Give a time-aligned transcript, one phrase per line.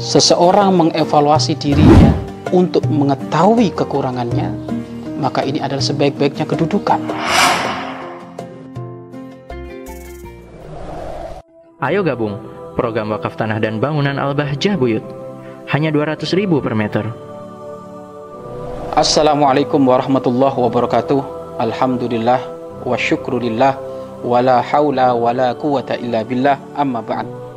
[0.00, 2.16] seseorang mengevaluasi dirinya
[2.56, 4.48] untuk mengetahui kekurangannya,
[5.20, 6.98] maka ini adalah sebaik-baiknya kedudukan.
[11.80, 12.40] Ayo gabung
[12.76, 15.04] program wakaf tanah dan bangunan Al-Bahjah Buyut.
[15.70, 17.04] Hanya 200 ribu per meter.
[18.96, 21.20] Assalamualaikum warahmatullahi wabarakatuh.
[21.60, 22.40] Alhamdulillah
[22.82, 23.78] wa syukrulillah
[24.24, 27.49] wa la hawla wa la quwata illa billah amma ba'd.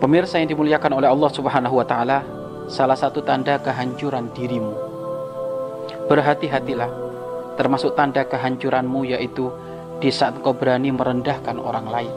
[0.00, 2.24] Pemirsa yang dimuliakan oleh Allah Subhanahu wa taala,
[2.72, 4.72] salah satu tanda kehancuran dirimu.
[6.08, 6.88] Berhati-hatilah,
[7.60, 9.52] termasuk tanda kehancuranmu yaitu
[10.00, 12.14] di saat kau berani merendahkan orang lain.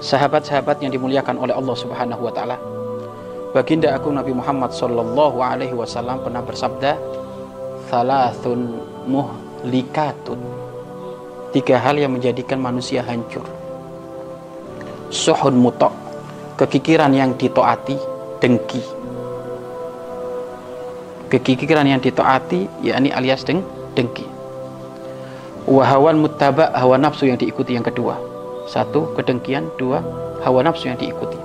[0.00, 2.56] Sahabat-sahabat yang dimuliakan oleh Allah Subhanahu wa taala.
[3.52, 6.96] Baginda aku Nabi Muhammad sallallahu alaihi wasallam pernah bersabda,
[7.92, 10.40] "Thalathun muhlikatun."
[11.52, 13.44] Tiga hal yang menjadikan manusia hancur.
[15.12, 15.92] Suhun mutok,
[16.58, 17.96] kekikiran yang ditoati,
[18.42, 18.82] dengki.
[21.32, 23.64] Kekikiran yang ditoati, yakni alias deng,
[23.96, 24.28] dengki.
[25.64, 28.32] Wahawan muttaba, hawa nafsu yang diikuti yang kedua
[28.66, 29.70] satu, kedengkian.
[29.78, 30.02] Dua,
[30.42, 31.38] hawa nafsu yang diikuti.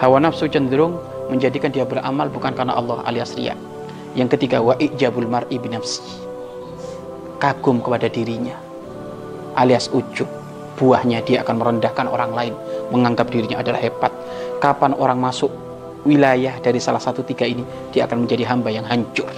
[0.00, 0.98] Hawa nafsu cenderung
[1.30, 3.56] menjadikan dia beramal bukan karena Allah alias ria.
[4.14, 6.02] Yang ketiga, wa ijabul mar'i binafsi.
[7.42, 8.54] Kagum kepada dirinya.
[9.58, 10.26] Alias ujub.
[10.74, 12.54] Buahnya dia akan merendahkan orang lain.
[12.90, 14.10] Menganggap dirinya adalah hebat.
[14.58, 15.50] Kapan orang masuk
[16.02, 19.30] wilayah dari salah satu tiga ini, dia akan menjadi hamba yang hancur.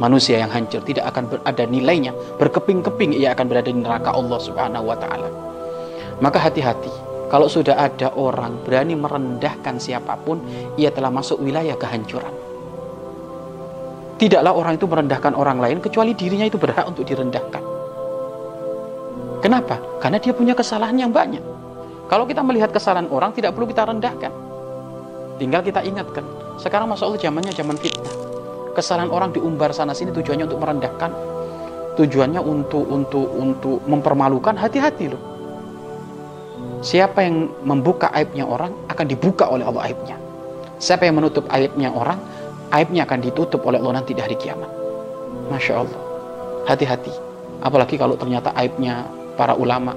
[0.00, 2.12] Manusia yang hancur tidak akan berada nilainya.
[2.40, 5.28] Berkeping-keping ia akan berada di neraka Allah subhanahu wa ta'ala.
[6.22, 6.92] Maka hati-hati,
[7.32, 10.42] kalau sudah ada orang berani merendahkan siapa pun,
[10.76, 12.32] ia telah masuk wilayah kehancuran.
[14.20, 17.61] Tidaklah orang itu merendahkan orang lain kecuali dirinya itu berhak untuk direndahkan.
[19.42, 19.82] Kenapa?
[19.98, 21.42] Karena dia punya kesalahan yang banyak.
[22.06, 24.30] Kalau kita melihat kesalahan orang, tidak perlu kita rendahkan.
[25.42, 26.22] Tinggal kita ingatkan.
[26.62, 28.14] Sekarang masa Allah zamannya zaman fitnah.
[28.78, 31.10] Kesalahan orang diumbar sana sini tujuannya untuk merendahkan,
[31.98, 34.54] tujuannya untuk untuk untuk mempermalukan.
[34.54, 35.22] Hati-hati loh.
[36.82, 40.16] Siapa yang membuka aibnya orang akan dibuka oleh Allah aibnya.
[40.78, 42.18] Siapa yang menutup aibnya orang,
[42.74, 44.70] aibnya akan ditutup oleh Allah nanti di hari kiamat.
[45.50, 46.00] Masya Allah.
[46.66, 47.14] Hati-hati.
[47.62, 49.96] Apalagi kalau ternyata aibnya para ulama.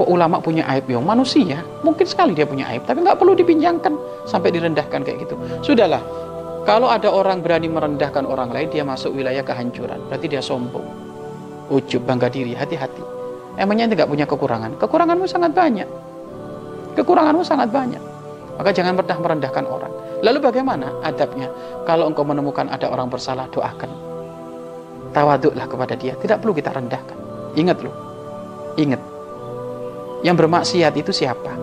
[0.00, 0.88] Kok ulama punya aib?
[0.88, 1.60] Ya manusia.
[1.84, 2.88] Mungkin sekali dia punya aib.
[2.88, 5.36] Tapi nggak perlu dipinjangkan sampai direndahkan kayak gitu.
[5.60, 6.00] Sudahlah.
[6.64, 10.00] Kalau ada orang berani merendahkan orang lain, dia masuk wilayah kehancuran.
[10.08, 10.84] Berarti dia sombong.
[11.72, 12.56] Ujub, bangga diri.
[12.56, 13.00] Hati-hati.
[13.60, 14.80] Emangnya tidak punya kekurangan?
[14.80, 15.88] Kekuranganmu sangat banyak.
[16.96, 18.00] Kekuranganmu sangat banyak.
[18.56, 19.92] Maka jangan pernah merendahkan orang.
[20.20, 21.48] Lalu bagaimana adabnya?
[21.88, 23.88] Kalau engkau menemukan ada orang bersalah, doakan.
[25.12, 26.16] Tawaduklah kepada dia.
[26.16, 27.16] Tidak perlu kita rendahkan.
[27.56, 28.09] Ingat loh.
[28.78, 29.00] Ingat.
[30.20, 31.56] Yang bermaksiat itu siapa?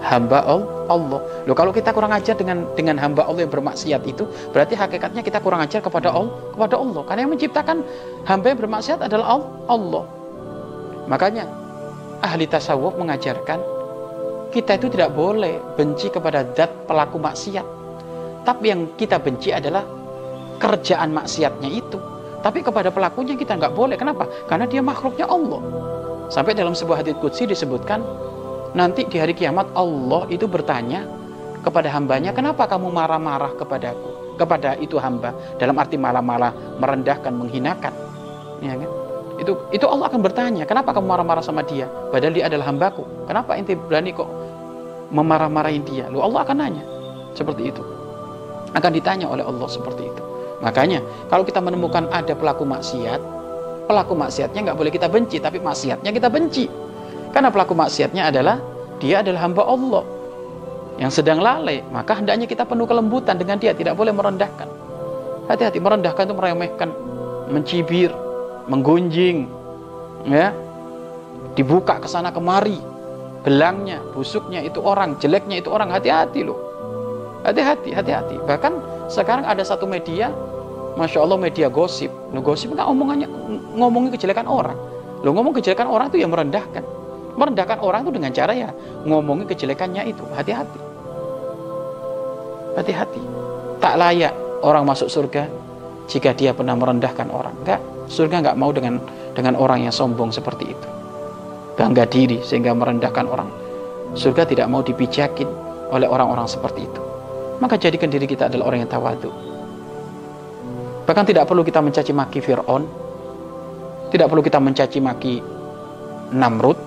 [0.00, 1.20] Hamba Allah.
[1.46, 5.38] Loh kalau kita kurang ajar dengan dengan hamba Allah yang bermaksiat itu, berarti hakikatnya kita
[5.38, 7.02] kurang ajar kepada Allah, kepada Allah.
[7.06, 7.84] Karena yang menciptakan
[8.26, 9.38] hamba yang bermaksiat adalah
[9.68, 10.04] Allah.
[11.06, 11.44] Makanya
[12.24, 13.60] ahli tasawuf mengajarkan
[14.50, 17.66] kita itu tidak boleh benci kepada zat pelaku maksiat.
[18.42, 19.86] Tapi yang kita benci adalah
[20.58, 21.98] kerjaan maksiatnya itu.
[22.40, 23.94] Tapi kepada pelakunya kita nggak boleh.
[23.94, 24.26] Kenapa?
[24.50, 25.60] Karena dia makhluknya Allah.
[26.30, 28.00] Sampai dalam sebuah hadits qudsi disebutkan
[28.72, 31.04] nanti di hari kiamat Allah itu bertanya
[31.60, 34.38] kepada hambanya, kenapa kamu marah-marah kepadaku?
[34.40, 35.36] Kepada itu hamba.
[35.60, 37.92] Dalam arti malah-malah merendahkan, menghinakan.
[38.64, 38.90] Ya kan?
[39.40, 43.56] itu itu Allah akan bertanya kenapa kamu marah-marah sama dia padahal dia adalah hambaku kenapa
[43.56, 44.28] inti berani kok
[45.10, 46.84] memarah-marahin dia lu Allah akan nanya
[47.32, 47.80] seperti itu
[48.76, 50.22] akan ditanya oleh Allah seperti itu
[50.60, 51.00] makanya
[51.32, 53.39] kalau kita menemukan ada pelaku maksiat
[53.90, 56.70] pelaku maksiatnya nggak boleh kita benci tapi maksiatnya kita benci
[57.34, 58.62] karena pelaku maksiatnya adalah
[59.02, 60.04] dia adalah hamba Allah
[61.02, 64.70] yang sedang lalai maka hendaknya kita penuh kelembutan dengan dia tidak boleh merendahkan
[65.50, 66.88] hati-hati merendahkan itu meremehkan
[67.50, 68.14] mencibir
[68.70, 69.50] menggunjing,
[70.30, 70.54] ya,
[71.58, 72.78] dibuka ke sana kemari,
[73.42, 76.58] gelangnya, busuknya itu orang, jeleknya itu orang, hati-hati loh.
[77.42, 78.38] Hati-hati, hati-hati.
[78.46, 78.72] Bahkan
[79.10, 80.30] sekarang ada satu media,
[80.98, 82.10] masya Allah media gosip.
[82.34, 83.28] Lo gosip nggak omongannya
[83.76, 84.78] ngomongin kejelekan orang.
[85.20, 86.82] Lo ngomong kejelekan orang itu yang merendahkan.
[87.38, 88.70] Merendahkan orang itu dengan cara ya
[89.06, 90.24] ngomongin kejelekannya itu.
[90.34, 90.80] Hati-hati.
[92.74, 93.22] Hati-hati.
[93.80, 95.46] Tak layak orang masuk surga
[96.10, 97.54] jika dia pernah merendahkan orang.
[97.62, 97.80] Enggak.
[98.10, 98.98] Surga nggak mau dengan
[99.38, 100.88] dengan orang yang sombong seperti itu.
[101.78, 103.48] Bangga diri sehingga merendahkan orang.
[104.18, 105.46] Surga tidak mau dipijakin
[105.94, 107.02] oleh orang-orang seperti itu.
[107.62, 109.49] Maka jadikan diri kita adalah orang yang tawadu.
[111.10, 112.86] Bahkan tidak perlu kita mencaci maki Fir'aun.
[114.14, 115.42] Tidak perlu kita mencaci maki
[116.38, 116.78] Namrud.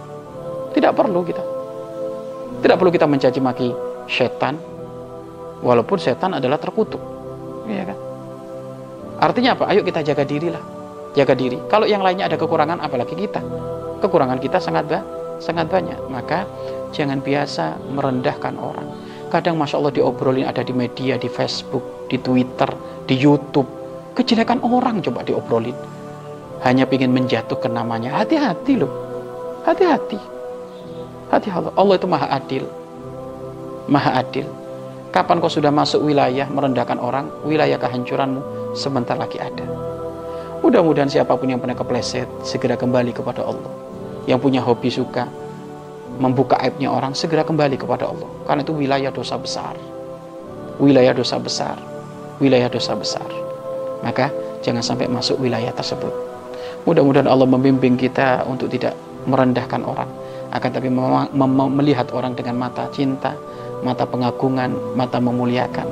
[0.71, 1.43] Tidak perlu kita.
[2.63, 3.67] Tidak perlu kita mencaci maki
[4.07, 4.55] setan.
[5.59, 7.03] Walaupun setan adalah terkutuk.
[7.67, 7.97] Iya kan?
[9.27, 9.67] Artinya apa?
[9.75, 10.63] Ayo kita jaga diri lah.
[11.19, 11.59] Jaga diri.
[11.67, 13.43] Kalau yang lainnya ada kekurangan, apalagi kita.
[13.99, 15.03] Kekurangan kita sangat ba
[15.43, 15.99] sangat banyak.
[16.07, 16.47] Maka
[16.95, 18.87] jangan biasa merendahkan orang.
[19.27, 22.71] Kadang Masya Allah diobrolin ada di media, di Facebook, di Twitter,
[23.03, 23.82] di Youtube.
[24.13, 25.75] Kejelekan orang coba diobrolin.
[26.61, 28.21] Hanya ingin menjatuhkan namanya.
[28.21, 28.91] Hati-hati loh.
[29.65, 30.19] Hati-hati.
[31.33, 31.73] Hati Allah.
[31.73, 32.63] Allah itu maha adil.
[33.89, 34.45] Maha adil.
[35.13, 39.65] Kapan kau sudah masuk wilayah merendahkan orang, wilayah kehancuranmu sebentar lagi ada.
[40.65, 43.69] Mudah-mudahan siapa pun yang pernah kepleset segera kembali kepada Allah.
[44.25, 45.29] Yang punya hobi suka
[46.17, 48.29] membuka aibnya orang segera kembali kepada Allah.
[48.47, 49.75] Karena itu wilayah dosa besar.
[50.81, 51.77] Wilayah dosa besar.
[52.41, 53.42] Wilayah dosa besar.
[54.03, 54.29] Maka
[54.59, 56.11] jangan sampai masuk wilayah tersebut.
[56.83, 58.91] Mudah-mudahan Allah membimbing kita untuk tidak
[59.23, 60.11] merendahkan orang,
[60.51, 60.91] akan tapi
[61.79, 63.31] melihat orang dengan mata cinta,
[63.79, 65.87] mata pengagungan, mata memuliakan.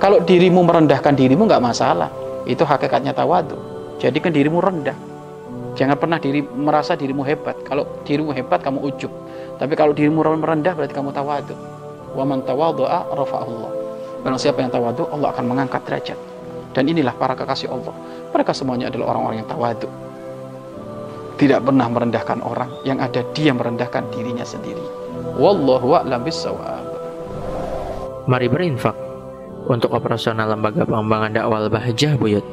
[0.00, 2.08] Kalau dirimu merendahkan dirimu nggak masalah,
[2.48, 3.60] itu hakikatnya tawadu.
[4.00, 4.96] Jadikan dirimu rendah.
[5.76, 7.54] Jangan pernah diri merasa dirimu hebat.
[7.66, 9.12] Kalau dirimu hebat kamu ujub.
[9.58, 11.54] Tapi kalau dirimu merendah berarti kamu tawadu.
[12.14, 13.70] Wa man tawadhu'a rafa'allah.
[14.22, 16.18] Barang siapa yang tawadu, Allah akan mengangkat derajat.
[16.76, 17.94] Dan inilah para kekasih Allah.
[18.32, 19.88] Mereka semuanya adalah orang-orang yang tawadu.
[21.38, 24.82] Tidak pernah merendahkan orang, yang ada dia merendahkan dirinya sendiri.
[25.38, 26.84] Wallahu a'lam bissawab.
[28.26, 28.96] Mari berinfak
[29.70, 32.44] untuk operasional lembaga pengembangan dakwah Bahjah Buyut.